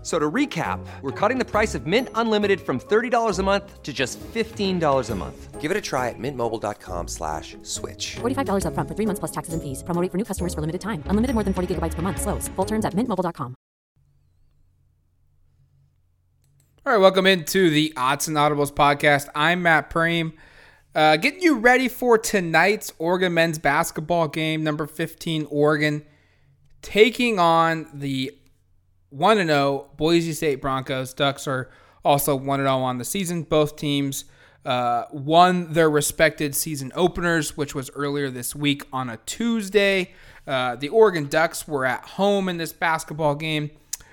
[0.00, 3.82] F- So to recap, we're cutting the price of Mint Unlimited from $30 a month
[3.82, 5.60] to just $15 a month.
[5.60, 8.16] Give it a try at mintmobile.com slash switch.
[8.20, 9.82] $45 upfront for three months plus taxes and fees.
[9.84, 11.02] Promo rate for new customers for limited time.
[11.06, 12.18] Unlimited more than 40 gigabytes per month.
[12.22, 12.48] Slows.
[12.56, 13.54] Full terms at mintmobile.com.
[16.86, 19.28] All right, welcome into the Odds and Audibles podcast.
[19.34, 20.32] I'm Matt Prehm.
[20.94, 26.04] Uh, getting you ready for tonight's Oregon men's basketball game, number 15, Oregon,
[26.80, 28.32] taking on the
[29.10, 31.12] 1 0 Boise State Broncos.
[31.12, 31.70] Ducks are
[32.04, 33.42] also 1 0 on the season.
[33.42, 34.24] Both teams
[34.64, 40.12] uh, won their respected season openers, which was earlier this week on a Tuesday.
[40.46, 43.70] Uh, the Oregon Ducks were at home in this basketball game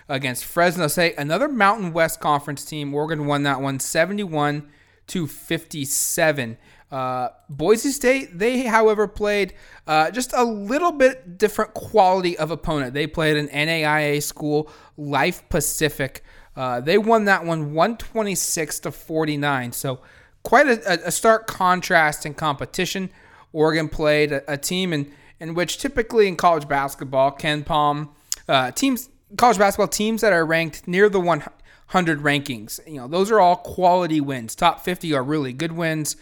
[0.10, 2.94] against Fresno State, another Mountain West Conference team.
[2.94, 4.68] Oregon won that one 71
[5.08, 6.58] to 57.
[6.92, 9.54] Uh, Boise State, they, however, played
[9.88, 12.94] uh, just a little bit different quality of opponent.
[12.94, 16.24] They played an NAIA school, Life Pacific.
[16.56, 19.72] Uh, they won that one 126 to 49.
[19.74, 20.00] So
[20.44, 23.10] quite a, a stark contrast in competition.
[23.52, 28.10] Oregon played a, a team in, in which typically in college basketball, KenPom,
[28.48, 32.80] uh, teams college basketball teams that are ranked near the 100 rankings.
[32.88, 34.56] You know, those are all quality wins.
[34.56, 36.16] Top 50 are really good wins.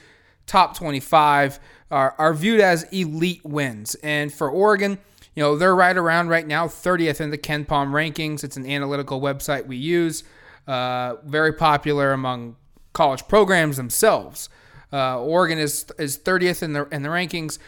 [0.48, 1.60] Top 25
[1.92, 3.96] are, are viewed as elite wins.
[3.96, 5.00] And for Oregon,
[5.36, 8.44] you know, they're right around right now 30th in the KenPom rankings.
[8.44, 10.24] It's an analytical website we use.
[10.68, 12.56] Uh, very popular among
[12.94, 14.50] college programs themselves.
[14.92, 17.60] Uh, Oregon is is 30th in the in the rankings.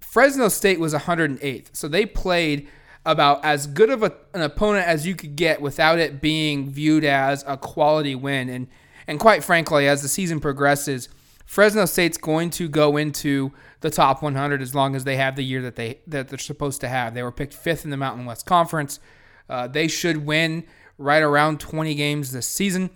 [0.00, 2.68] Fresno State was 108th, so they played
[3.06, 7.04] about as good of a, an opponent as you could get without it being viewed
[7.04, 8.48] as a quality win.
[8.48, 8.66] And
[9.06, 11.08] and quite frankly, as the season progresses,
[11.44, 15.44] Fresno State's going to go into the top 100 as long as they have the
[15.44, 17.14] year that they that they're supposed to have.
[17.14, 18.98] They were picked fifth in the Mountain West Conference.
[19.48, 20.64] Uh, they should win
[20.96, 22.90] right around 20 games this season.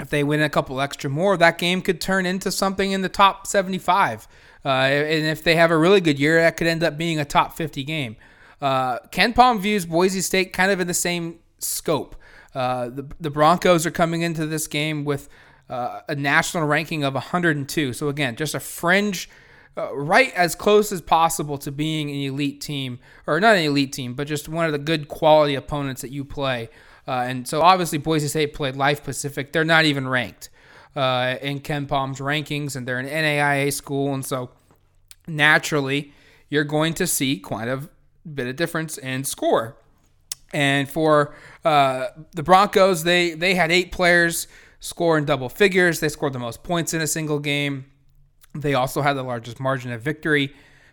[0.00, 3.08] If they win a couple extra more, that game could turn into something in the
[3.08, 4.26] top 75.
[4.64, 7.24] Uh, and if they have a really good year, that could end up being a
[7.24, 8.16] top 50 game.
[8.60, 12.16] Uh, KenPom views Boise State kind of in the same scope.
[12.54, 15.28] Uh, the, the Broncos are coming into this game with
[15.70, 17.92] uh, a national ranking of 102.
[17.92, 19.30] So, again, just a fringe,
[19.78, 23.92] uh, right as close as possible to being an elite team, or not an elite
[23.92, 26.68] team, but just one of the good quality opponents that you play.
[27.06, 29.52] Uh, and so, obviously, Boise State played Life Pacific.
[29.52, 30.50] They're not even ranked
[30.96, 34.12] uh, in KenPom's rankings, and they're an NAIA school.
[34.12, 34.50] And so,
[35.28, 36.12] naturally,
[36.48, 37.88] you're going to see quite a
[38.28, 39.76] bit of difference in score.
[40.52, 41.32] And for
[41.64, 44.48] uh, the Broncos, they they had eight players
[44.80, 46.00] score in double figures.
[46.00, 47.86] They scored the most points in a single game.
[48.54, 50.52] They also had the largest margin of victory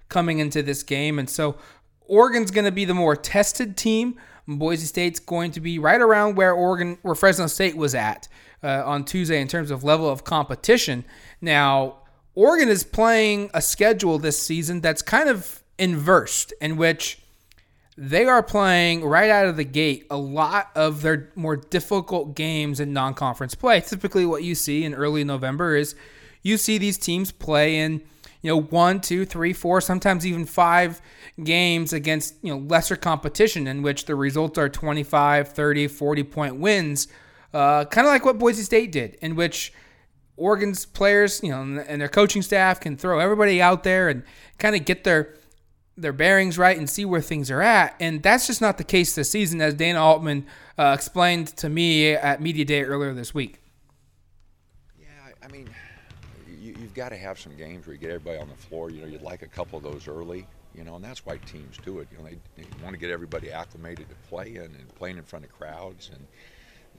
[0.09, 1.57] coming into this game, and so
[2.01, 4.17] Oregon's going to be the more tested team.
[4.47, 8.29] Boise State's going to be right around where Oregon, where Fresno State was at
[8.63, 11.03] uh, on Tuesday in terms of level of competition.
[11.41, 11.97] Now,
[12.33, 17.19] Oregon is playing a schedule this season that's kind of inversed, in which
[17.97, 22.79] they are playing right out of the gate a lot of their more difficult games
[22.79, 23.81] in non-conference play.
[23.81, 25.95] Typically, what you see in early November is
[26.43, 28.03] you see these teams play in
[28.43, 31.01] you know one, two, three, four, sometimes even five
[31.43, 36.55] games against you know lesser competition in which the results are 25, 30, 40 point
[36.57, 37.07] wins.
[37.51, 39.73] Uh, kind of like what Boise State did, in which
[40.35, 44.21] Oregon's players, you know, and their coaching staff can throw everybody out there and
[44.59, 45.33] kind of get their
[45.97, 47.95] their bearings right and see where things are at.
[47.99, 50.45] And that's just not the case this season, as Dana Altman
[50.77, 53.59] uh, explained to me at Media Day earlier this week.
[54.99, 55.07] Yeah,
[55.43, 55.67] I mean,
[56.47, 58.91] you, you've got to have some games where you get everybody on the floor.
[58.91, 60.45] You know, you'd like a couple of those early.
[60.75, 62.07] You know, and that's why teams do it.
[62.11, 65.43] You know, they, they want to get everybody acclimated to playing and playing in front
[65.43, 66.27] of crowds, and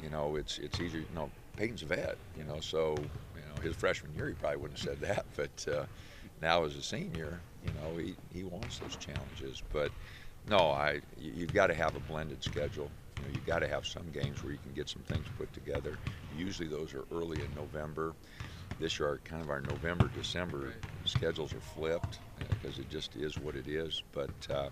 [0.03, 1.01] you know, it's it's easier.
[1.01, 2.17] You know, Payton's a vet.
[2.37, 5.73] You know, so you know his freshman year he probably wouldn't have said that, but
[5.73, 5.85] uh,
[6.43, 9.63] now as a senior, you know, he, he wants those challenges.
[9.73, 9.93] But
[10.47, 12.93] no, I you, you've got to have a blended schedule.
[13.19, 15.53] You know, you've got to have some games where you can get some things put
[15.53, 15.99] together.
[16.31, 18.15] Usually those are early in November.
[18.79, 20.73] This year, our, kind of our November, December
[21.05, 24.03] schedules are flipped because it just is what it is.
[24.13, 24.69] But uh,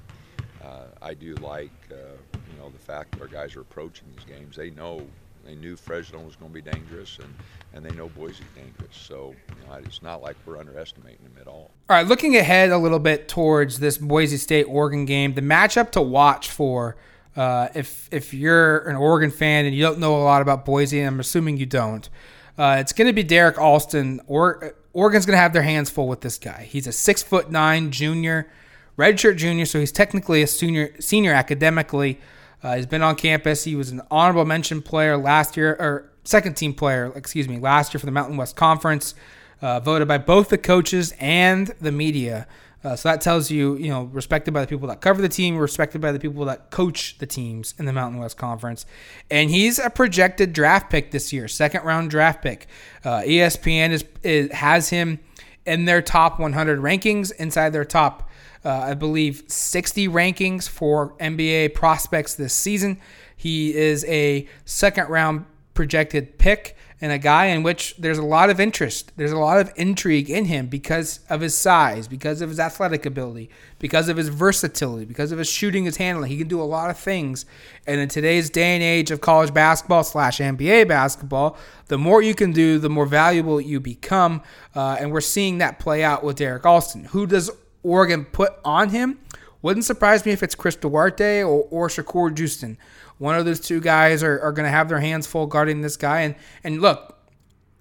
[0.63, 4.25] uh, I do like, uh, you know, the fact that our guys are approaching these
[4.25, 4.57] games.
[4.57, 5.11] They know
[5.47, 7.35] they knew Fresno was going to be dangerous, and,
[7.73, 8.97] and they know Boise's dangerous.
[8.97, 11.71] So you know, it's not like we're underestimating them at all.
[11.89, 15.91] All right, looking ahead a little bit towards this Boise State Oregon game, the matchup
[15.93, 16.97] to watch for
[17.37, 21.01] Uh, if if you're an Oregon fan and you don't know a lot about Boise,
[21.01, 22.09] and I'm assuming you don't,
[22.57, 24.21] uh, it's going to be Derrick Alston.
[24.27, 26.67] Or Oregon's going to have their hands full with this guy.
[26.67, 28.51] He's a six foot nine junior,
[28.97, 32.19] redshirt junior, so he's technically a senior senior academically.
[32.67, 33.63] Uh, he's been on campus.
[33.63, 37.95] He was an honorable mention player last year, or second team player, excuse me, last
[37.95, 39.15] year for the Mountain West Conference,
[39.63, 42.49] uh, voted by both the coaches and the media.
[42.83, 45.57] Uh, so that tells you, you know, respected by the people that cover the team,
[45.57, 48.85] respected by the people that coach the teams in the Mountain West Conference.
[49.31, 52.67] And he's a projected draft pick this year, second round draft pick.
[53.05, 55.21] Uh, ESPN is, is, has him
[55.67, 58.26] in their top 100 rankings, inside their top,
[58.67, 63.01] uh, I believe, 60 rankings for NBA prospects this season.
[63.37, 68.49] He is a second round projected pick and a guy in which there's a lot
[68.51, 69.13] of interest.
[69.17, 73.07] There's a lot of intrigue in him because of his size, because of his athletic
[73.07, 76.31] ability, because of his versatility, because of his shooting, his handling.
[76.31, 77.45] He can do a lot of things.
[77.87, 82.35] And in today's day and age of college basketball slash NBA basketball, the more you
[82.35, 84.43] can do, the more valuable you become.
[84.75, 87.05] Uh, and we're seeing that play out with Derrick Alston.
[87.05, 87.51] Who does
[87.83, 89.19] Oregon put on him?
[89.63, 92.77] Wouldn't surprise me if it's Chris Duarte or, or Shakur Juiston.
[93.19, 95.97] One of those two guys are, are going to have their hands full guarding this
[95.97, 96.21] guy.
[96.21, 97.19] And and look,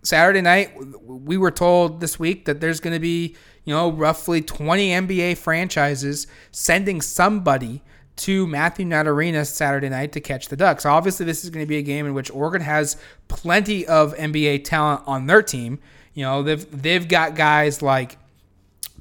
[0.02, 0.72] Saturday night
[1.06, 5.38] we were told this week that there's going to be you know roughly 20 NBA
[5.38, 7.82] franchises sending somebody
[8.18, 10.86] to Matthew Knight Arena Saturday night to catch the Ducks.
[10.86, 14.64] Obviously, this is going to be a game in which Oregon has plenty of NBA
[14.64, 15.80] talent on their team.
[16.14, 18.18] You know, they've they've got guys like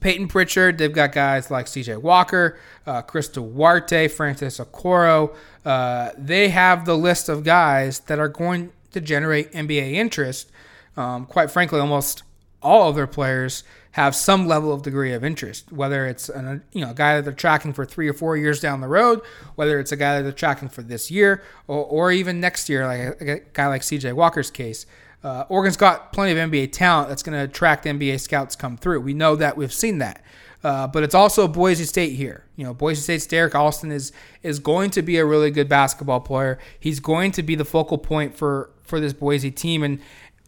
[0.05, 0.77] Payton Pritchard.
[0.77, 1.97] They've got guys like C.J.
[1.97, 5.35] Walker, uh, Chris Duarte, Francis Okoro.
[5.65, 10.53] Uh, they have the list of guys that are going to generate NBA interest.
[10.99, 12.23] Um, quite frankly, almost
[12.61, 16.85] all of their players have some level of degree of interest, whether it's an, you
[16.85, 19.23] know a guy that they're tracking for three or four years down the road,
[19.55, 22.87] whether it's a guy that they're tracking for this year or, or even next year,
[22.87, 24.13] like a, a guy like C.J.
[24.13, 24.85] Walker's case.
[25.25, 29.01] Uh, Oregon's got plenty of NBA talent that's going to attract NBA scouts come through.
[29.01, 29.57] We know that.
[29.57, 30.23] We've seen that.
[30.63, 32.45] Uh, but it's also Boise State here.
[32.57, 34.13] You know, Boise State's Derrick Alston is
[34.43, 36.59] is going to be a really good basketball player.
[36.79, 39.99] He's going to be the focal point for for this Boise team and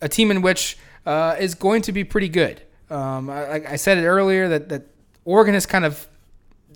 [0.01, 2.63] a team in which uh, is going to be pretty good.
[2.91, 4.85] Um, I, I, said it earlier that that
[5.25, 6.07] Oregon has kind of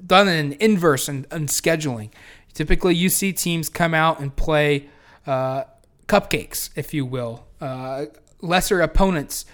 [0.04, 2.10] done an inverse in, in scheduling.
[2.52, 4.88] Typically, you see teams come out and play
[5.26, 5.64] uh,
[6.10, 8.06] cupcakes, if you will, uh,
[8.40, 9.44] lesser opponents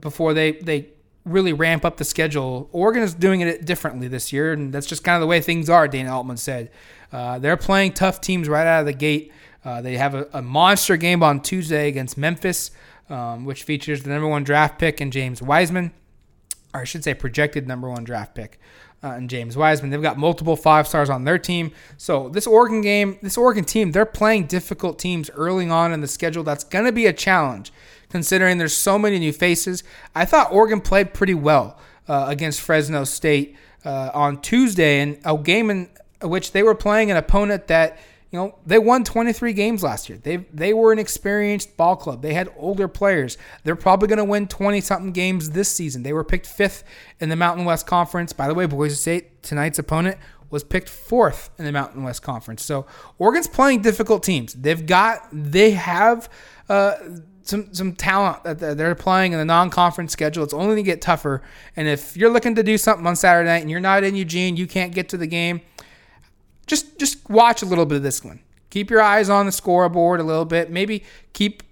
[0.00, 0.88] before they, they
[1.26, 2.70] really ramp up the schedule.
[2.72, 5.68] Oregon is doing it differently this year, and that's just kind of the way things
[5.68, 6.70] are, Dana Altman said.
[7.12, 9.30] Uh, they're playing tough teams right out of the gate.
[9.62, 12.70] Uh, they have a, a, monster game on Tuesday against Memphis,
[13.10, 15.92] um, which features the number one draft pick in James Wiseman,
[16.72, 18.58] or I should say projected number one draft pick
[19.02, 19.90] uh, and James Wiseman.
[19.90, 21.72] They've got multiple five stars on their team.
[21.96, 26.08] So this Oregon game, this Oregon team, they're playing difficult teams early on in the
[26.08, 26.42] schedule.
[26.42, 27.72] That's going to be a challenge
[28.08, 29.82] considering there's so many new faces.
[30.14, 31.78] I thought Oregon played pretty well
[32.08, 35.88] uh, against Fresno State uh, on Tuesday in a game in
[36.22, 37.98] which they were playing an opponent that–
[38.36, 40.18] know, they won 23 games last year.
[40.18, 42.22] They they were an experienced ball club.
[42.22, 43.36] They had older players.
[43.64, 46.02] They're probably going to win 20 something games this season.
[46.02, 46.84] They were picked fifth
[47.20, 48.32] in the Mountain West Conference.
[48.32, 50.18] By the way, Boise State tonight's opponent
[50.50, 52.62] was picked fourth in the Mountain West Conference.
[52.62, 52.86] So
[53.18, 54.54] Oregon's playing difficult teams.
[54.54, 56.28] They've got they have.
[56.68, 56.96] Uh,
[57.48, 60.42] some some talent that they're playing in the non-conference schedule.
[60.42, 61.42] It's only going to get tougher.
[61.76, 64.56] And if you're looking to do something on Saturday night and you're not in Eugene,
[64.56, 65.60] you can't get to the game
[66.66, 68.40] just just watch a little bit of this one.
[68.70, 70.70] Keep your eyes on the scoreboard a little bit.
[70.70, 71.62] Maybe keep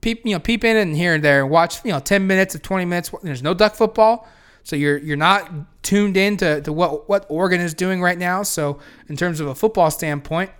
[0.00, 2.62] peep you know peep in and here and there watch you know 10 minutes of
[2.62, 3.10] 20 minutes.
[3.22, 4.26] There's no duck football,
[4.64, 5.50] so you're you're not
[5.82, 8.42] tuned in to, to what what Oregon is doing right now.
[8.42, 8.78] So
[9.08, 10.50] in terms of a football standpoint,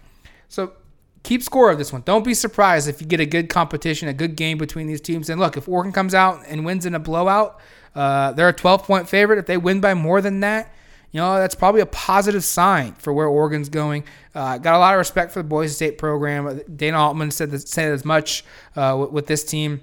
[0.49, 0.73] so
[1.23, 2.02] keep score of this one.
[2.04, 5.30] Don't be surprised if you get a good competition, a good game between these teams.
[5.30, 7.61] And look, if Oregon comes out and wins in a blowout,
[7.94, 9.38] uh, they're a 12 point favorite.
[9.38, 10.73] If they win by more than that,
[11.12, 14.04] you know, that's probably a positive sign for where Oregon's going.
[14.34, 16.60] Uh, got a lot of respect for the Boise State program.
[16.74, 18.44] Dana Altman said, said as much
[18.76, 19.80] uh, with, with, this team.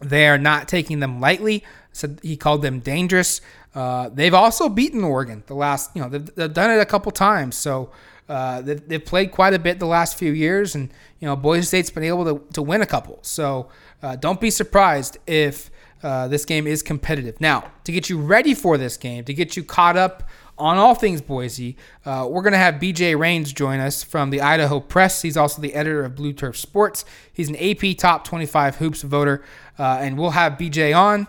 [0.00, 1.62] They are not taking them lightly.
[1.92, 3.40] Said he called them dangerous.
[3.74, 7.12] Uh, they've also beaten Oregon the last, you know, they've, they've done it a couple
[7.12, 7.56] times.
[7.56, 7.90] So
[8.28, 11.62] uh, they've, they've, played quite a bit the last few years, and you know, Boise
[11.62, 13.18] State's been able to, to win a couple.
[13.22, 13.68] So
[14.02, 15.70] uh, don't be surprised if
[16.02, 17.40] uh, this game is competitive.
[17.40, 20.24] Now, to get you ready for this game, to get you caught up
[20.58, 21.76] on all things Boise.
[22.04, 25.22] Uh, we're going to have BJ Rains join us from the Idaho Press.
[25.22, 27.04] He's also the editor of Blue Turf Sports.
[27.32, 29.42] He's an AP Top 25 Hoops voter,
[29.78, 31.26] uh, and we'll have BJ on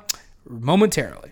[0.48, 1.32] momentarily.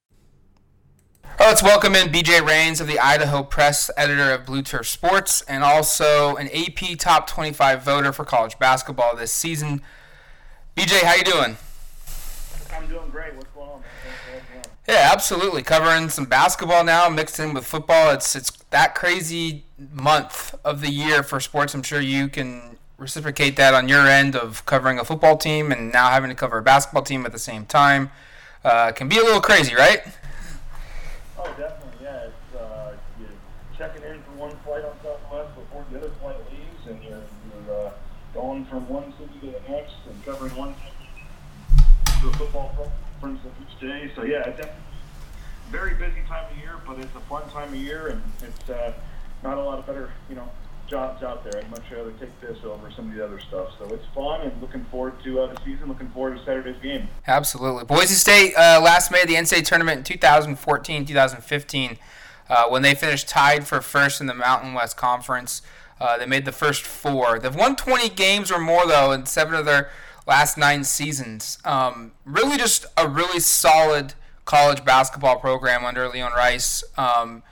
[1.39, 5.41] Well, let's welcome in BJ Rains of the Idaho Press, editor of Blue Turf Sports,
[5.43, 9.81] and also an AP Top 25 voter for college basketball this season.
[10.75, 11.57] BJ, how you doing?
[12.75, 13.33] I'm doing great.
[13.35, 13.83] What's going on?
[14.87, 15.63] Yeah, absolutely.
[15.63, 18.11] Covering some basketball now, mixed in with football.
[18.11, 21.73] It's it's that crazy month of the year for sports.
[21.73, 25.91] I'm sure you can reciprocate that on your end of covering a football team and
[25.91, 28.11] now having to cover a basketball team at the same time.
[28.63, 30.03] Uh, can be a little crazy, right?
[31.37, 32.27] Oh, definitely, yeah.
[32.27, 33.29] It's, uh, you're
[33.75, 37.17] checking in for one flight on Southwest before the other flight leaves, and you're,
[37.65, 37.91] you're uh,
[38.61, 40.75] going from one city to the next and covering one
[42.21, 44.11] to a football conference each day.
[44.15, 44.69] So, yeah, it's a
[45.69, 48.93] very busy time of year, but it's a fun time of year, and it's uh,
[49.43, 50.49] not a lot of better, you know,
[50.87, 51.61] jobs out there.
[51.61, 53.69] I'd much rather take this over some of the other stuff.
[53.79, 55.87] So it's fun, and looking forward to uh, the season.
[55.87, 57.07] Looking forward to Saturday's game.
[57.27, 57.85] Absolutely.
[57.85, 61.97] Boise State uh, last made the NCAA tournament in 2014, 2015,
[62.49, 65.61] uh, when they finished tied for first in the Mountain West Conference.
[66.01, 67.37] Uh, they made the first four.
[67.37, 69.91] They've won 20 games or more though in seven of their
[70.25, 71.59] last nine seasons.
[71.63, 76.83] Um, really, just a really solid college basketball program under Leon Rice.
[76.97, 77.43] Um,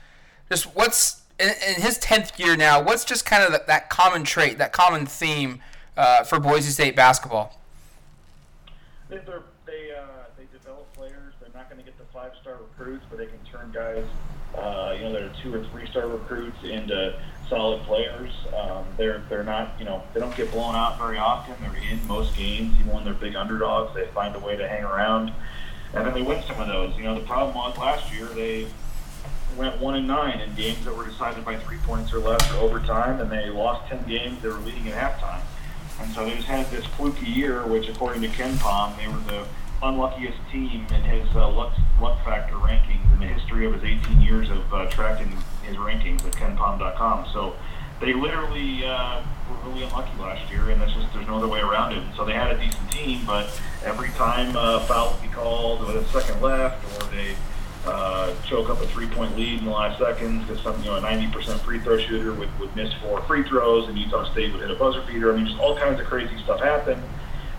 [0.48, 4.24] just what's in, in, his 10th year now, what's just kind of the, that common
[4.24, 5.60] trait, that common theme
[5.96, 7.56] uh, for Boise State basketball?
[9.08, 10.02] They uh,
[10.52, 11.34] develop players.
[11.40, 14.04] They're not going to get the five star recruits, but they can turn guys,
[14.56, 17.16] uh, you know, that are two or three star recruits into
[17.50, 18.32] solid players.
[18.56, 21.54] Um, they're they're not, you know, they don't get blown out very often.
[21.60, 23.94] They're in most games, even when they're big underdogs.
[23.94, 25.32] They find a way to hang around,
[25.92, 26.96] and then they win some of those.
[26.96, 28.68] You know, the problem was last year they
[29.56, 32.58] went one and nine in games that were decided by three points or less or
[32.58, 34.40] overtime, and they lost ten games.
[34.40, 35.42] They were leading at halftime,
[36.00, 39.46] and so they just had this fluky year, which according to KenPom, they were the
[39.82, 44.20] unluckiest team in his uh, luck, luck factor rankings in the history of his 18
[44.20, 45.36] years of uh, tracking
[45.70, 47.26] his rankings at KenPom.com.
[47.32, 47.54] So
[48.00, 51.60] they literally uh, were really unlucky last year, and that's just there's no other way
[51.60, 52.02] around it.
[52.16, 53.48] So they had a decent team, but
[53.84, 57.34] every time uh, foul would be called with a second left, or they
[57.86, 61.00] uh, choke up a three-point lead in the last seconds because some, you know, a
[61.00, 64.70] 90% free throw shooter would, would miss four free throws, and Utah State would hit
[64.70, 65.32] a buzzer beater.
[65.32, 67.02] I mean, just all kinds of crazy stuff happened,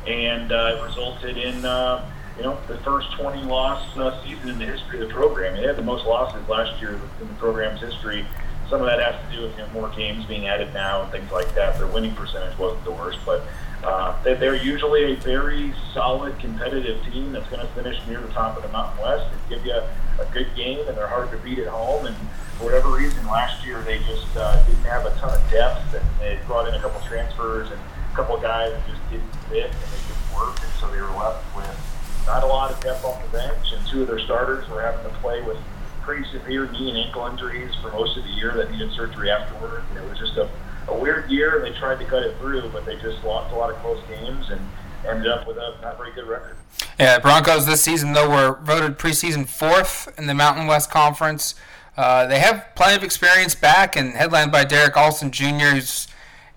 [0.08, 4.60] and uh, it resulted in, uh, you know, the first 20 loss uh, season in
[4.60, 5.56] the history of the program.
[5.56, 8.26] They had the most losses last year in the program's history.
[8.70, 11.12] Some of that has to do with you know, more games being added now and
[11.12, 11.78] things like that.
[11.78, 13.44] Their winning percentage wasn't the worst, but
[13.84, 18.56] uh, they're usually a very solid, competitive team that's going to finish near the top
[18.56, 19.90] of the Mountain West and give you a,
[20.22, 22.06] a good game, and they're hard to beat at home.
[22.06, 22.16] And
[22.58, 26.06] for whatever reason, last year they just uh, didn't have a ton of depth, and
[26.20, 29.74] they brought in a couple transfers and a couple guys that just didn't fit, and
[29.74, 31.90] they didn't work, and so they were left with
[32.25, 33.72] not a lot of depth on the bench.
[33.74, 35.58] And two of their starters were having to play with
[36.01, 39.84] pretty severe knee and ankle injuries for most of the year that needed surgery afterward.
[39.90, 40.50] And it was just a
[40.88, 43.58] a weird year, and they tried to cut it through, but they just lost a
[43.58, 44.62] lot of close games and
[45.08, 46.58] ended up with a not very good record.
[47.00, 51.56] Yeah, Broncos this season though were voted preseason fourth in the Mountain West Conference.
[51.98, 56.08] Uh, they have plenty of experience back, and headlined by Derrick Alston Jr., who's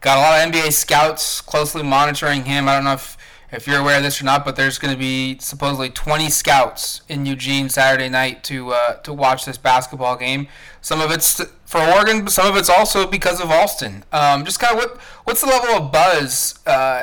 [0.00, 2.68] got a lot of NBA scouts closely monitoring him.
[2.68, 3.16] I don't know if
[3.52, 7.02] if you're aware of this or not, but there's going to be supposedly 20 scouts
[7.08, 10.48] in Eugene Saturday night to uh, to watch this basketball game.
[10.80, 14.04] Some of it's for Oregon, but some of it's also because of Alston.
[14.12, 17.02] Um, just kind of what what's the level of buzz uh,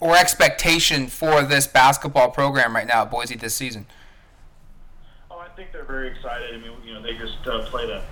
[0.00, 3.86] or expectation for this basketball program right now at Boise this season?
[5.30, 6.54] Oh, I think they're very excited.
[6.54, 8.04] I mean, you know, they just uh, played a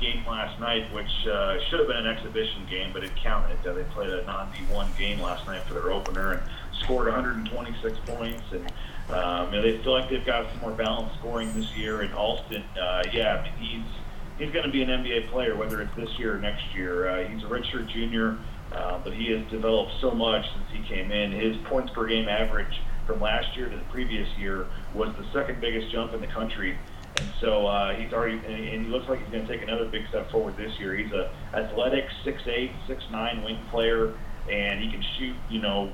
[0.00, 3.58] game last night, which uh, should have been an exhibition game, but it counted.
[3.66, 6.42] Uh, they played a non-D1 game last night for their opener and
[6.86, 8.42] scored 126 points.
[8.52, 8.72] And
[9.10, 12.00] um, know, they feel like they've got some more balanced scoring this year.
[12.00, 13.92] And Alston, uh, yeah, I mean, he's
[14.38, 17.08] he's going to be an NBA player, whether it's this year or next year.
[17.08, 18.38] Uh, he's a redshirt junior,
[18.72, 21.32] uh, but he has developed so much since he came in.
[21.32, 25.60] His points per game average from last year to the previous year was the second
[25.60, 26.78] biggest jump in the country.
[27.18, 30.06] And so uh, he's already, and he looks like he's going to take another big
[30.08, 30.94] step forward this year.
[30.94, 34.12] He's a athletic, 6'8", 6'9", wing player,
[34.50, 35.90] and he can shoot, you know,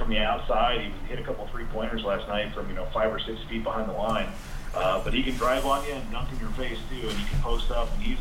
[0.00, 0.80] from the outside.
[0.80, 3.62] He hit a couple three pointers last night from you know five or six feet
[3.62, 4.28] behind the line.
[4.74, 7.28] Uh, but he can drive on you and dunk in your face too, and he
[7.28, 7.92] can post up.
[7.94, 8.18] And he's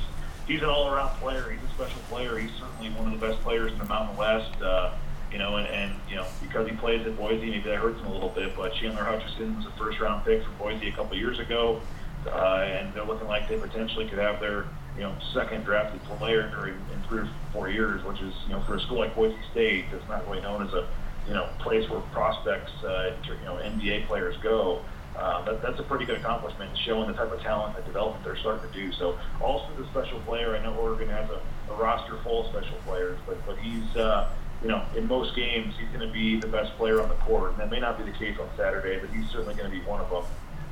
[0.47, 1.49] he's an all-around player.
[1.49, 2.37] He's a special player.
[2.37, 4.61] He's certainly one of the best players in the Mountain West.
[4.61, 4.91] Uh,
[5.31, 8.07] you know, and, and you know because he plays at Boise, maybe that hurts him
[8.07, 8.55] a little bit.
[8.55, 11.81] But Chandler Hutchison was a first-round pick for Boise a couple years ago,
[12.27, 16.41] uh, and they're looking like they potentially could have their you know second drafted player
[16.41, 19.85] in three or four years, which is you know for a school like Boise State
[19.91, 20.87] that's not really known as a
[21.29, 24.81] you know place where prospects, uh, you know NBA players go.
[25.15, 28.37] Uh, that, that's a pretty good accomplishment, showing the type of talent and development they're
[28.37, 28.91] starting to do.
[28.93, 30.55] So, Alston's a special player.
[30.55, 34.29] I know Oregon has a, a roster full of special players, but but he's uh,
[34.63, 37.51] you know in most games he's going to be the best player on the court.
[37.51, 39.83] And that may not be the case on Saturday, but he's certainly going to be
[39.85, 40.23] one of them.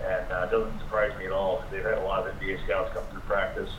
[0.02, 1.64] And uh, doesn't surprise me at all.
[1.72, 3.70] They've had a lot of NBA scouts come through practice,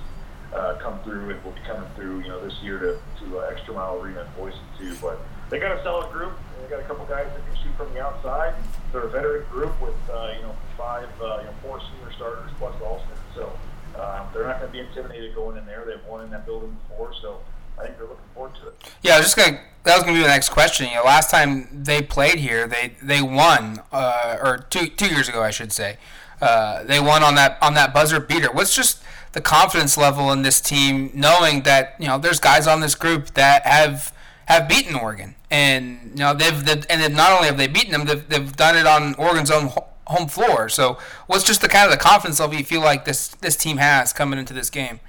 [0.53, 3.51] uh, come through, and will be coming through you know this year to to uh,
[3.51, 4.97] Extra Mile Arena in Boise too.
[5.01, 5.19] But
[5.51, 6.33] they got a solid group.
[6.63, 8.55] They got a couple guys that can shoot from the outside.
[8.93, 12.51] They're a veteran group with uh, you know five, uh, you know four senior starters
[12.59, 13.17] plus Alston.
[13.35, 13.53] So
[14.01, 15.85] um, they're not going to be intimidated going in there.
[15.87, 17.41] They've won in that building before, so
[17.79, 18.75] I think they're looking forward to it.
[19.03, 19.61] Yeah, I was just gonna.
[19.85, 20.89] That was gonna be the next question.
[20.89, 25.29] You know, last time they played here, they they won, uh, or two two years
[25.29, 25.97] ago, I should say.
[26.41, 28.51] Uh, they won on that on that buzzer beater.
[28.53, 32.81] What's just the confidence level in this team, knowing that you know there's guys on
[32.81, 34.13] this group that have
[34.47, 37.93] have beaten Oregon, and you know they've, they've and they've, not only have they beaten
[37.93, 39.71] them, they've, they've done it on Oregon's own
[40.07, 40.69] home floor.
[40.69, 43.79] So, what's just the kind of the confidence level you feel like this this team
[43.79, 45.01] has coming into this game?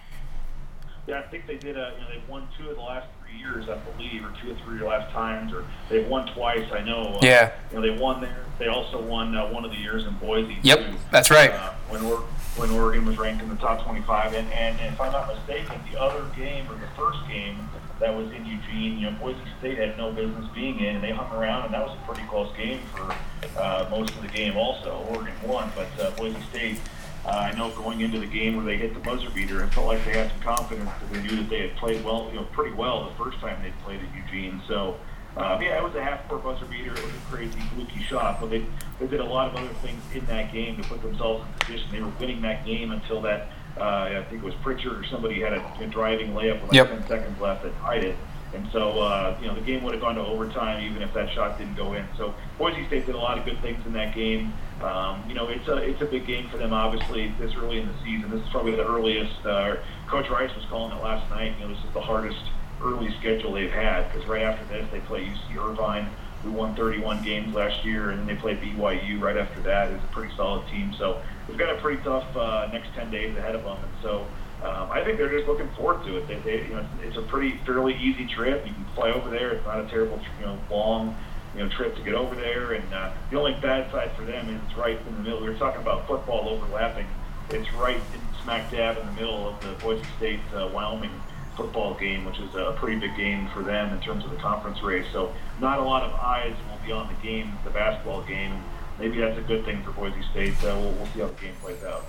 [1.07, 1.77] Yeah, I think they did.
[1.77, 4.51] A, you know, they've won two of the last three years, I believe, or two
[4.51, 6.71] or three last times, or they've won twice.
[6.71, 7.15] I know.
[7.15, 7.51] Uh, yeah.
[7.71, 8.45] You know, they won there.
[8.59, 10.57] They also won uh, one of the years in Boise.
[10.61, 11.51] Yep, too, that's right.
[11.51, 12.23] Uh, when or-
[12.55, 15.79] when Oregon was ranked in the top 25, and, and, and if I'm not mistaken,
[15.91, 18.97] the other game or the first game that was in Eugene.
[18.97, 21.85] You know, Boise State had no business being in, and they hung around, and that
[21.85, 23.13] was a pretty close game for
[23.59, 24.57] uh, most of the game.
[24.57, 26.79] Also, Oregon won, but uh, Boise State.
[27.25, 29.87] Uh, I know going into the game where they hit the buzzer beater, it felt
[29.87, 32.45] like they had some confidence that they knew that they had played well, you know,
[32.53, 34.61] pretty well the first time they played at Eugene.
[34.69, 34.95] So,
[35.35, 36.93] uh, yeah, it was a half-court buzzer beater.
[36.93, 38.65] It was a crazy, fluky shot, but they
[38.99, 41.91] they did a lot of other things in that game to put themselves in position.
[41.91, 45.41] They were winning that game until that uh, I think it was Pritchard or somebody
[45.41, 46.87] had a, a driving layup with like Yep.
[46.89, 48.15] 10 seconds left that tied it.
[48.53, 51.31] And so, uh, you know, the game would have gone to overtime even if that
[51.33, 52.03] shot didn't go in.
[52.17, 54.53] So Boise State did a lot of good things in that game.
[54.81, 56.73] Um, you know, it's a it's a big game for them.
[56.73, 59.45] Obviously, this early in the season, this is probably the earliest.
[59.45, 59.75] Uh,
[60.07, 61.53] Coach Rice was calling it last night.
[61.59, 62.41] You know, this is the hardest
[62.81, 66.09] early schedule they've had because right after this they play UC Irvine,
[66.43, 69.91] who won 31 games last year, and they play BYU right after that.
[69.91, 70.93] It's a pretty solid team.
[70.97, 74.25] So they've got a pretty tough uh, next 10 days ahead of them, and so.
[74.61, 76.27] Um, I think they're just looking forward to it.
[76.27, 78.67] They, they, you know, it's a pretty fairly easy trip.
[78.67, 79.51] You can fly over there.
[79.51, 81.15] It's not a terrible, you know, long,
[81.55, 82.73] you know, trip to get over there.
[82.73, 85.39] And uh, the only bad side for them is it's right in the middle.
[85.39, 87.07] We were talking about football overlapping.
[87.51, 91.11] It's right in smack dab in the middle of the Boise State uh, Wyoming
[91.59, 94.81] football game, which is a pretty big game for them in terms of the conference
[94.81, 95.05] race.
[95.11, 98.63] So not a lot of eyes will be on the game, the basketball game.
[98.97, 100.53] Maybe that's a good thing for Boise State.
[100.63, 102.05] Uh, we'll, we'll see how the game plays out.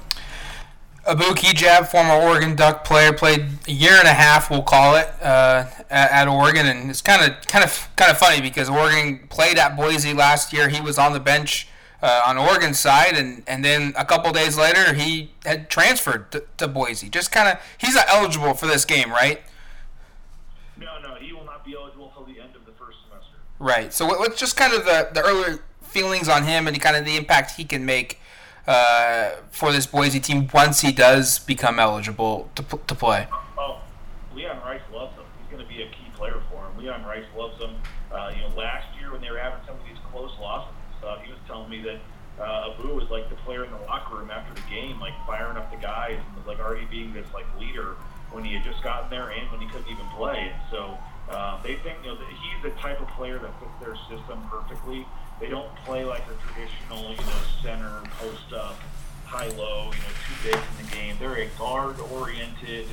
[1.06, 5.08] Abu Kigab, former Oregon Duck player, played a year and a half, we'll call it,
[5.22, 9.26] uh, at, at Oregon, and it's kind of kind of kind of funny because Oregon
[9.30, 10.68] played at Boise last year.
[10.68, 11.68] He was on the bench
[12.02, 16.44] uh, on Oregon's side, and, and then a couple days later he had transferred to,
[16.58, 17.08] to Boise.
[17.08, 19.40] Just kind of he's not eligible for this game, right?
[20.76, 23.36] No, no, he will not be eligible till the end of the first semester.
[23.58, 23.92] Right.
[23.92, 27.04] So what, what's just kind of the the early feelings on him and kind of
[27.04, 28.20] the impact he can make
[28.66, 33.26] uh, for this Boise team once he does become eligible to, to play.
[33.58, 33.80] Oh,
[34.34, 35.24] Leon Rice loves him.
[35.40, 36.78] He's going to be a key player for him.
[36.78, 37.74] Leon Rice loves him.
[38.12, 40.98] Uh, you know, last year when they were having some of these close losses and
[40.98, 41.98] stuff, he was telling me that
[42.90, 45.70] Abu was like the player in the locker room after the game, like firing up
[45.70, 47.96] the guys and was like already being this like leader.
[48.32, 50.52] when he had just gotten there and when he couldn't even play.
[50.52, 50.98] And so
[51.30, 55.06] uh, they think you know he's the type of player that fits their system perfectly.
[55.40, 58.78] They don't play like a traditional, you know, center post up,
[59.24, 61.16] high low, you know, too big in the game.
[61.18, 62.86] They're a guard oriented,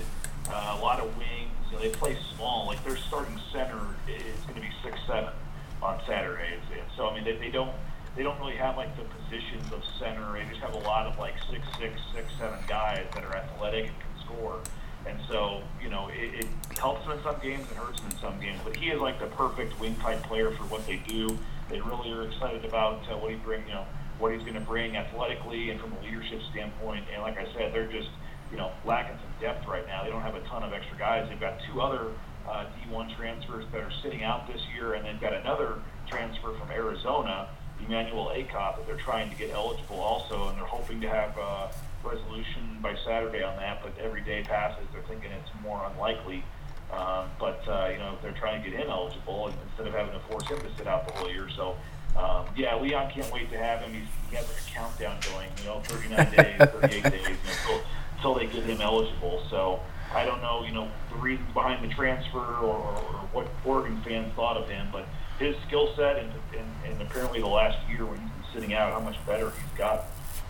[0.49, 1.51] uh, a lot of wings.
[1.69, 2.67] You know, they play small.
[2.67, 5.33] Like their starting center is going to be six seven
[5.81, 6.61] on Saturdays.
[6.71, 7.73] And so I mean, they, they don't
[8.17, 10.33] they don't really have like the positions of center.
[10.33, 13.89] They just have a lot of like six six six seven guys that are athletic
[13.89, 14.59] and can score.
[15.05, 18.17] And so, you know, it, it helps them in some games and hurts them in
[18.17, 18.59] some games.
[18.63, 21.37] But he is like the perfect wing type player for what they do.
[21.69, 23.85] They really are excited about uh, what he bring, you know,
[24.17, 27.05] what he's going to bring athletically and from a leadership standpoint.
[27.13, 28.09] And like I said, they're just,
[28.51, 30.03] you know, lacking some depth right now.
[30.03, 31.29] They don't have a ton of extra guys.
[31.29, 32.11] They've got two other
[32.49, 35.75] uh, D1 transfers that are sitting out this year, and they've got another
[36.09, 37.49] transfer from Arizona,
[37.85, 41.37] Emmanuel Akot, that they're trying to get eligible also, and they're hoping to have.
[41.37, 41.67] Uh,
[42.03, 46.43] resolution by Saturday on that, but every day passes, they're thinking it's more unlikely.
[46.91, 50.19] Um, but uh, you know, they're trying to get him eligible instead of having to
[50.27, 51.49] force him to sit out the whole year.
[51.55, 51.75] So,
[52.17, 53.93] um, yeah, Leon can't wait to have him.
[53.93, 55.49] He's, he has like a countdown going.
[55.59, 57.81] You know, 39 days, 38 days, you know, until,
[58.15, 59.43] until they get him eligible.
[59.49, 59.79] So.
[60.15, 64.01] I don't know, you know, the reasons behind the transfer or, or, or what Oregon
[64.05, 65.05] fans thought of him, but
[65.39, 68.91] his skill set and, and, and apparently the last year when he's been sitting out,
[68.91, 70.05] how much better he's got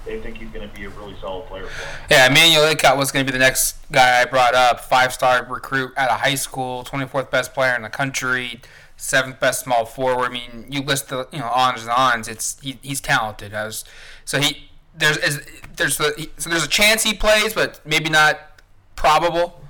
[0.07, 1.87] they think he's going to be a really solid player for.
[2.09, 4.79] Yeah, Emmanuel Akot was going to be the next guy I brought up.
[4.79, 8.61] Five star recruit out of high school, 24th best player in the country,
[8.95, 10.25] seventh best small forward.
[10.25, 12.27] I mean, you list the you know ons and ons.
[12.27, 13.53] It's he, he's talented.
[13.53, 13.83] I was,
[14.23, 15.41] so he there's is,
[15.75, 18.61] there's the so there's a chance he plays, but maybe not
[18.95, 19.61] probable.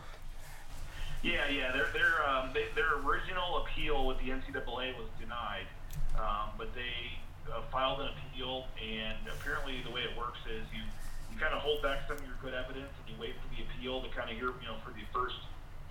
[1.23, 1.71] Yeah, yeah.
[1.71, 5.65] Their their um, they, their original appeal with the NCAA was denied,
[6.17, 10.81] um, but they uh, filed an appeal, and apparently the way it works is you
[11.29, 13.61] you kind of hold back some of your good evidence, and you wait for the
[13.61, 15.37] appeal to kind of hear, you know, for the first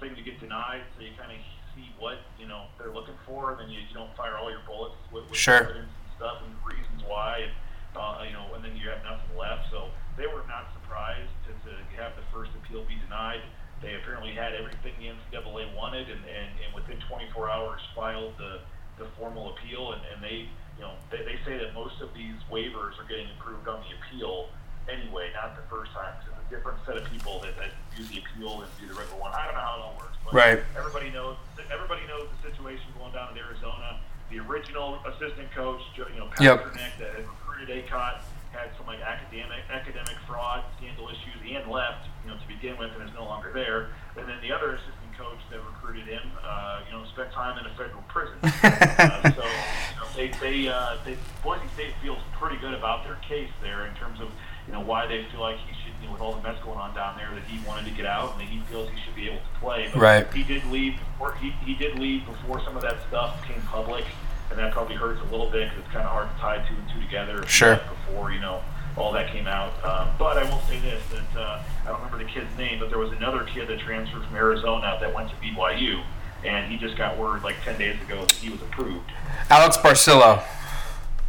[0.02, 1.38] thing to get denied, so you kind of
[1.78, 4.66] see what you know they're looking for, and then you, you don't fire all your
[4.66, 5.62] bullets with, with sure.
[5.62, 7.54] evidence and stuff and reasons why, and
[7.94, 9.70] uh, you know, and then you have nothing left.
[9.70, 11.72] So they were not surprised to, to
[12.02, 13.46] have the first appeal be denied.
[13.78, 18.66] They apparently had everything the NCAA wanted, and, and, and within 24 hours filed the,
[18.98, 22.36] the formal appeal, and, and they you know, they, they say that most of these
[22.50, 24.48] waivers are getting approved on the appeal
[24.88, 26.14] anyway, not the first time.
[26.20, 29.18] It's a different set of people that, that do the appeal and do the regular
[29.18, 29.32] one.
[29.34, 30.60] I don't know how it all works, but right.
[30.76, 31.36] everybody knows
[31.72, 33.98] everybody knows the situation going down in Arizona.
[34.30, 36.98] The original assistant coach, you know, Patrick yep.
[36.98, 42.30] that had recruited Akot had some like academic academic fraud scandal issues and left, you
[42.30, 43.94] know, to begin with, and is no longer there.
[44.16, 47.66] And then the other assistant coach that recruited him, uh, you know, spent time in
[47.66, 48.36] a federal prison.
[48.42, 53.16] uh, so you know, they they uh, they Boise State feels pretty good about their
[53.28, 54.28] case there in terms of
[54.66, 56.78] you know why they feel like he should, you know, with all the mess going
[56.78, 59.16] on down there, that he wanted to get out and that he feels he should
[59.16, 59.88] be able to play.
[59.92, 60.32] But right.
[60.32, 60.96] he did leave.
[61.12, 64.04] Before, he he did leave before some of that stuff became public
[64.50, 66.74] and that probably hurts a little bit because it's kind of hard to tie two
[66.74, 67.44] and two together.
[67.46, 67.80] Sure.
[68.06, 68.62] Before you know
[68.96, 72.18] all that came out, um, but I will say this: that uh, I don't remember
[72.18, 75.36] the kid's name, but there was another kid that transferred from Arizona that went to
[75.36, 76.02] BYU,
[76.44, 79.10] and he just got word like ten days ago that he was approved.
[79.50, 80.42] Alex Barcello.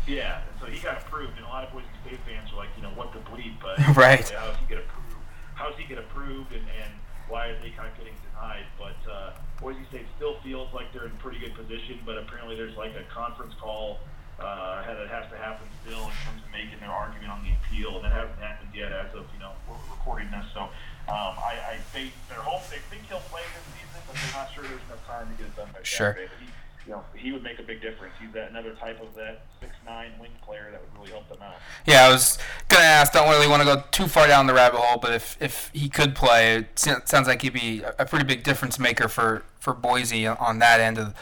[0.07, 2.69] Yeah, and so he got approved, and a lot of Boise State fans are like,
[2.77, 3.55] you know, what the bleep?
[3.61, 4.27] But right.
[4.29, 5.15] How does he get approved?
[5.55, 6.91] How does he get approved, and, and
[7.27, 8.63] why is kind of getting denied?
[8.79, 12.77] But uh, Boise State still feels like they're in pretty good position, but apparently there's
[12.77, 13.99] like a conference call
[14.39, 17.97] uh, that has to happen still in terms of making their argument on the appeal,
[17.97, 20.45] and that hasn't happened yet as of you know we're recording this.
[20.53, 20.69] So
[21.09, 24.53] um, I, I think they're hope they think he'll play this season, but they're not
[24.53, 26.13] sure there's enough time to get it done by sure.
[26.13, 26.29] Saturday.
[26.29, 26.47] But he,
[26.85, 28.13] you know, he would make a big difference.
[28.21, 31.41] He's that another type of that six nine wing player that would really help them
[31.41, 31.57] out.
[31.85, 32.37] Yeah, I was
[32.69, 33.13] gonna ask.
[33.13, 35.89] Don't really want to go too far down the rabbit hole, but if if he
[35.89, 40.27] could play, it sounds like he'd be a pretty big difference maker for for Boise
[40.27, 41.13] on that end of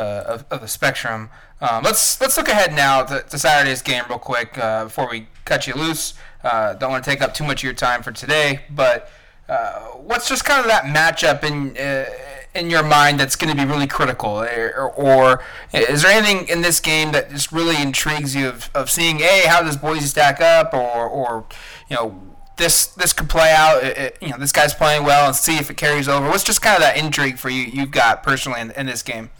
[0.00, 1.30] of, of, the spectrum.
[1.60, 5.28] Um, let's let's look ahead now to, to Saturday's game real quick uh, before we
[5.44, 6.14] cut you loose.
[6.42, 9.10] Uh, don't want to take up too much of your time for today, but
[9.48, 12.06] uh, what's just kind of that matchup in uh,
[12.54, 16.60] in your mind that's going to be really critical, or, or, is there anything in
[16.60, 20.40] this game that just really intrigues you of, of seeing, hey, how does Boise stack
[20.40, 21.46] up, or or
[21.88, 22.20] you know
[22.56, 23.82] this this could play out.
[23.82, 26.28] It, it, you know, this guy's playing well, and see if it carries over.
[26.28, 29.30] What's just kind of that intrigue for you you've got personally in, in this game?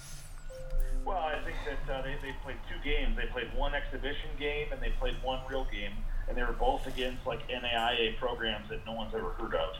[6.32, 9.76] And they were both against like NAIA programs that no one's ever heard of.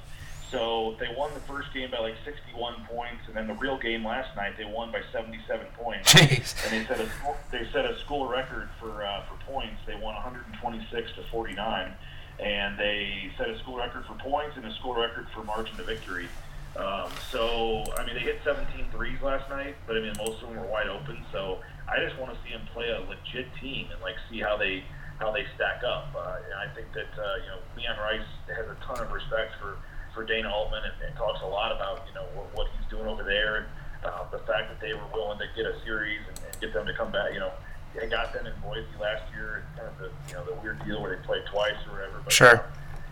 [0.51, 4.05] So they won the first game by like 61 points, and then the real game
[4.05, 6.13] last night they won by 77 points.
[6.13, 6.55] Jeez.
[6.65, 7.09] And they set a
[7.51, 9.81] they set a school record for uh, for points.
[9.87, 11.95] They won 126 to 49
[12.39, 15.85] and they set a school record for points and a school record for margin to
[15.85, 16.29] victory.
[16.75, 20.49] Um, so, I mean, they hit 17 threes last night, but I mean, most of
[20.49, 21.25] them were wide open.
[21.31, 24.57] So, I just want to see them play a legit team and like see how
[24.57, 24.83] they
[25.23, 26.11] how they stack up.
[26.15, 29.55] Uh, and I think that uh, you know Leon Rice has a ton of respect
[29.61, 29.79] for
[30.15, 33.07] for Dana Altman and, and talks a lot about you know what, what he's doing
[33.07, 33.67] over there and
[34.05, 36.87] uh, the fact that they were willing to get a series and, and get them
[36.87, 37.33] to come back.
[37.33, 37.53] You know,
[37.95, 40.85] they got them in Boise last year, and kind of the you know the weird
[40.85, 42.21] deal where they played twice or whatever.
[42.25, 42.57] But, Sure.
[42.59, 42.63] Uh,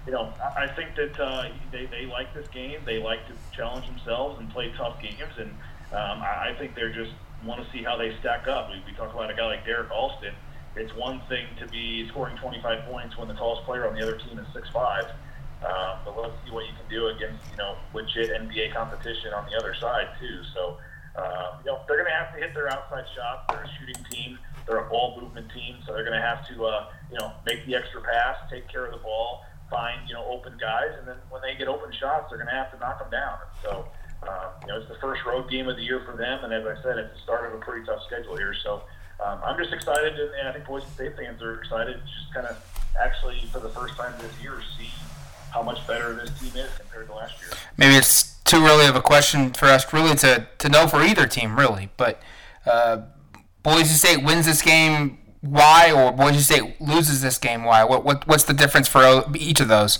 [0.07, 2.81] you know, I I think that uh, they, they like this game.
[2.85, 5.51] They like to challenge themselves and play tough games, and
[5.92, 7.12] um, I I think they're just
[7.44, 8.70] want to see how they stack up.
[8.70, 10.35] We, we talk about a guy like Derrick Alston.
[10.77, 14.17] It's one thing to be scoring 25 points when the tallest player on the other
[14.19, 15.11] team is 6'5",
[15.67, 19.45] um, but let's see what you can do against you know legit NBA competition on
[19.51, 20.43] the other side too.
[20.55, 20.79] So
[21.17, 23.45] uh, you know they're going to have to hit their outside shots.
[23.49, 24.39] They're a shooting team.
[24.67, 27.67] They're a ball movement team, so they're going to have to uh, you know make
[27.67, 31.17] the extra pass, take care of the ball, find you know open guys, and then
[31.31, 33.39] when they get open shots, they're going to have to knock them down.
[33.63, 33.87] So.
[34.21, 36.67] Um, you know, it's the first road game of the year for them, and as
[36.67, 38.55] I said, it's the start of a pretty tough schedule here.
[38.63, 38.83] So
[39.25, 42.35] um, I'm just excited, and, and I think Boise State fans are excited to just
[42.35, 42.57] kind of
[43.01, 44.89] actually, for the first time this year, see
[45.53, 47.51] how much better this team is compared to last year.
[47.77, 51.27] maybe it's too early of a question for us really to, to know for either
[51.27, 52.23] team really but
[52.67, 52.99] uh,
[53.65, 58.25] boise state wins this game why or boise state loses this game why what, what
[58.29, 59.99] what's the difference for each of those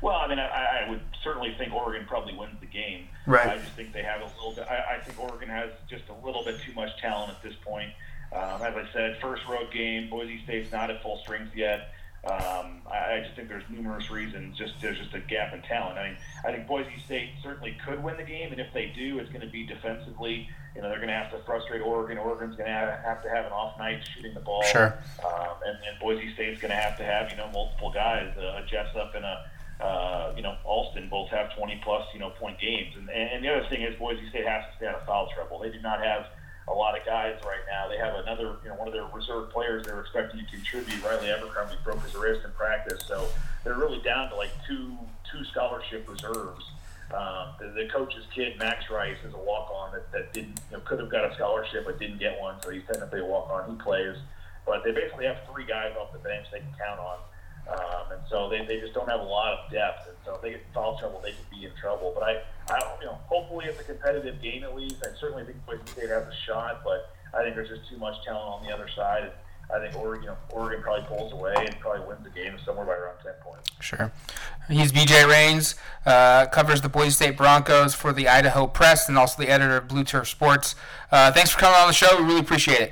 [0.00, 3.06] Well, I mean, I, I would certainly think Oregon probably wins the game.
[3.26, 3.46] Right.
[3.48, 4.66] I just think they have a little bit.
[4.68, 7.90] I, I think Oregon has just a little bit too much talent at this point.
[8.32, 10.08] Um, as I said, first road game.
[10.08, 11.92] Boise State's not at full strength yet.
[12.24, 14.56] Um, I, I just think there's numerous reasons.
[14.56, 15.98] Just there's just a gap in talent.
[15.98, 19.18] I mean, I think Boise State certainly could win the game, and if they do,
[19.18, 20.48] it's going to be defensively.
[20.74, 22.16] You know, they're going to have to frustrate Oregon.
[22.16, 24.62] Oregon's going to have, have to have an off night shooting the ball.
[24.62, 24.96] Sure.
[25.26, 28.62] Um, and, and Boise State's going to have to have you know multiple guys, uh,
[28.66, 29.50] Jessup and a
[29.82, 32.94] uh, you know Alston both have 20 plus you know point games.
[32.96, 35.58] And, and the other thing is Boise State has to stay out of foul trouble.
[35.58, 36.26] They do not have
[36.68, 37.88] a lot of guys right now.
[37.88, 41.02] They have another you know one of their reserve players they're expecting to contribute.
[41.02, 43.26] Riley Abercrombie broke his wrist in practice, so
[43.64, 44.96] they're really down to like two
[45.30, 46.64] two scholarship reserves.
[47.12, 50.82] Um, the, the coach's kid, Max Rice, is a walk-on that, that didn't, you know,
[50.84, 53.68] could have got a scholarship but didn't get one, so he's technically a walk-on.
[53.68, 54.16] He plays,
[54.64, 57.18] but they basically have three guys off the bench they can count on,
[57.68, 60.08] um, and so they, they just don't have a lot of depth.
[60.08, 62.12] And so if they get in foul trouble, they could be in trouble.
[62.14, 64.96] But I, I don't, you know, hopefully it's a competitive game at least.
[65.02, 68.22] I certainly think Boise State has a shot, but I think there's just too much
[68.24, 69.24] talent on the other side.
[69.24, 69.32] And
[69.72, 72.84] I think Oregon, you know, Oregon probably pulls away and probably wins the game somewhere
[72.84, 73.70] by around 10 points.
[73.80, 74.12] Sure.
[74.68, 79.40] He's BJ Rains, uh, covers the Boise State Broncos for the Idaho Press and also
[79.40, 80.74] the editor of Blue Turf Sports.
[81.10, 82.16] Uh, thanks for coming on the show.
[82.18, 82.91] We really appreciate it.